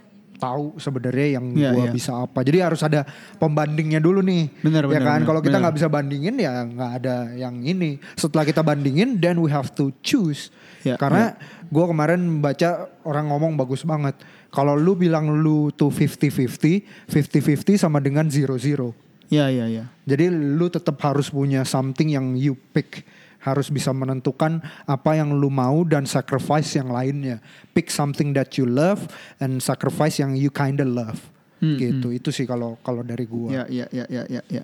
tahu 0.43 0.65
sebenarnya 0.75 1.27
yang 1.39 1.45
Ya, 1.55 1.71
gua 1.71 1.87
ya. 1.87 1.91
bisa 1.95 2.11
apa. 2.19 2.43
Jadi 2.43 2.57
harus 2.59 2.81
ada 2.83 3.07
pembandingnya 3.39 4.03
dulu 4.03 4.19
nih. 4.19 4.51
Benar, 4.59 4.83
ya 4.85 4.99
benar, 4.99 5.03
kan 5.07 5.19
kalau 5.23 5.39
kita 5.39 5.57
nggak 5.63 5.75
bisa 5.79 5.87
bandingin 5.87 6.35
ya 6.35 6.67
nggak 6.67 6.91
ada 6.99 7.15
yang 7.39 7.63
ini. 7.63 7.97
Setelah 8.19 8.43
kita 8.43 8.59
bandingin 8.59 9.15
then 9.17 9.39
we 9.39 9.47
have 9.47 9.71
to 9.71 9.95
choose. 10.03 10.51
Ya, 10.83 10.99
Karena 10.99 11.39
gue 11.71 11.85
kemarin 11.87 12.19
baca 12.43 12.91
orang 13.07 13.31
ngomong 13.31 13.55
bagus 13.55 13.87
banget. 13.87 14.19
Kalau 14.51 14.75
lu 14.77 14.93
bilang 14.93 15.31
lu 15.31 15.71
tuh 15.73 15.89
50-50, 15.89 17.09
50-50 17.09 17.79
sama 17.79 18.03
dengan 18.03 18.27
0-0. 18.29 18.93
Ya 19.31 19.49
ya 19.49 19.65
ya. 19.65 19.89
Jadi 20.05 20.29
lu 20.29 20.69
tetap 20.69 20.99
harus 21.01 21.31
punya 21.31 21.65
something 21.65 22.11
yang 22.13 22.37
you 22.37 22.53
pick. 22.75 23.01
Harus 23.43 23.67
bisa 23.67 23.91
menentukan 23.91 24.63
apa 24.87 25.19
yang 25.19 25.35
lu 25.35 25.51
mau 25.51 25.83
dan 25.83 26.07
sacrifice 26.07 26.79
yang 26.79 26.87
lainnya. 26.87 27.43
Pick 27.75 27.91
something 27.91 28.31
that 28.31 28.55
you 28.55 28.63
love 28.63 29.03
and 29.43 29.59
sacrifice 29.59 30.17
yang 30.23 30.33
you 30.39 30.47
kinda 30.47 30.87
love. 30.87 31.19
Hmm, 31.59 31.75
gitu. 31.75 32.11
Itu 32.15 32.31
sih 32.31 32.47
kalau 32.47 32.79
kalau 32.83 33.03
dari 33.03 33.27
gua. 33.27 33.51
Ya 33.51 33.63
ya 33.67 33.85
ya 33.91 34.05
ya 34.07 34.23
ya 34.27 34.41
ya. 34.47 34.63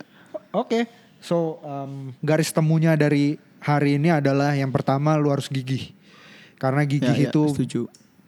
Oke, 0.55 0.87
so 1.19 1.59
um, 1.61 2.11
garis 2.23 2.49
temunya 2.49 2.95
dari 2.95 3.37
hari 3.59 3.99
ini 3.99 4.09
adalah 4.09 4.55
yang 4.55 4.71
pertama 4.71 5.13
lu 5.19 5.29
harus 5.29 5.51
gigih, 5.51 5.93
karena 6.57 6.81
gigih 6.87 7.13
Ya, 7.13 7.27
ya, 7.27 7.29
itu 7.29 7.43
setuju. 7.53 7.81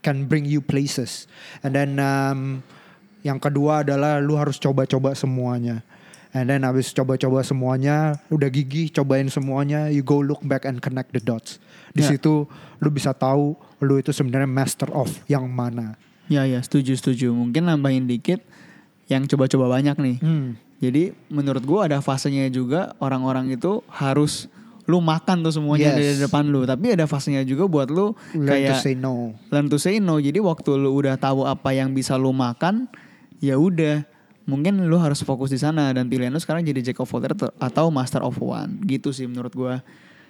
can 0.05 0.27
bring 0.29 0.46
you 0.46 0.62
places. 0.62 1.25
And 1.65 1.74
then 1.74 1.98
um, 1.98 2.62
yang 3.25 3.41
kedua 3.41 3.81
adalah 3.81 4.22
lu 4.22 4.38
harus 4.38 4.62
coba-coba 4.62 5.17
semuanya. 5.17 5.81
And 6.31 6.47
then 6.47 6.63
habis 6.63 6.89
coba-coba 6.89 7.43
semuanya, 7.43 8.15
udah 8.27 8.47
gigih, 8.47 8.88
cobain 8.89 9.27
semuanya, 9.27 9.91
you 9.91 10.00
go 10.00 10.17
look 10.17 10.39
back 10.41 10.63
and 10.63 10.79
connect 10.79 11.11
the 11.11 11.19
dots. 11.19 11.59
Di 11.91 12.00
Ya. 12.01 12.15
situ 12.15 12.47
lu 12.79 12.88
bisa 12.88 13.11
tahu 13.11 13.53
lu 13.79 14.00
itu 14.00 14.09
sebenarnya 14.09 14.47
master 14.47 14.88
of 14.89 15.11
yang 15.27 15.43
mana. 15.45 16.00
Ya 16.31 16.47
ya 16.47 16.63
setuju 16.63 16.95
setuju. 16.95 17.35
Mungkin 17.35 17.67
nambahin 17.67 18.07
dikit 18.07 18.39
yang 19.05 19.27
coba-coba 19.27 19.67
banyak 19.73 20.00
nih. 20.00 20.17
Hmm. 20.23 20.55
Jadi 20.79 21.11
menurut 21.27 21.61
gua 21.61 21.85
ada 21.85 22.00
fasenya 22.00 22.47
juga 22.47 22.95
orang-orang 22.97 23.51
itu 23.51 23.83
harus 23.91 24.47
lu 24.89 24.97
makan 24.97 25.43
tuh 25.43 25.51
semuanya 25.51 25.93
Yes. 25.93 25.97
dari 26.00 26.15
depan 26.23 26.47
lu. 26.47 26.63
Tapi 26.63 26.95
ada 26.95 27.05
fasenya 27.05 27.43
juga 27.43 27.67
buat 27.67 27.91
lu 27.91 28.15
Learn 28.31 28.47
kayak 28.47 28.79
to 28.79 28.81
say 28.81 28.95
no. 28.95 29.35
learn 29.51 29.67
to 29.67 29.75
say 29.75 30.00
no. 30.00 30.15
Jadi 30.15 30.39
waktu 30.39 30.79
lu 30.79 30.95
udah 30.95 31.19
tahu 31.19 31.43
apa 31.43 31.75
yang 31.75 31.91
bisa 31.91 32.15
lu 32.15 32.31
makan, 32.31 32.88
ya 33.38 33.59
udah 33.59 34.07
mungkin 34.50 34.81
lu 34.86 34.98
harus 34.98 35.21
fokus 35.21 35.53
di 35.53 35.60
sana 35.60 35.93
dan 35.93 36.10
pilihan 36.10 36.33
lu 36.33 36.41
sekarang 36.41 36.65
jadi 36.65 36.91
jack 36.91 37.00
of 37.01 37.12
all 37.13 37.21
trades 37.21 37.50
atau 37.62 37.89
master 37.93 38.21
of 38.25 38.38
one. 38.41 38.81
Gitu 38.86 39.13
sih 39.13 39.25
menurut 39.29 39.53
gua. 39.53 39.81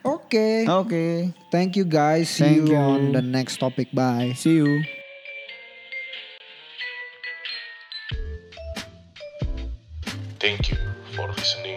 Oke. 0.01 0.65
Oke, 0.65 1.30
Thank 1.53 1.77
you 1.77 1.86
guys. 1.86 2.25
See 2.25 2.41
Thank 2.41 2.74
you, 2.74 2.74
you. 2.74 2.82
on 2.82 3.13
the 3.13 3.22
next 3.22 3.62
topic. 3.62 3.94
Bye. 3.94 4.34
see 4.34 4.58
you. 4.58 4.82
Thank 10.41 10.74
you 10.74 10.77
for 11.13 11.30
listening 11.30 11.71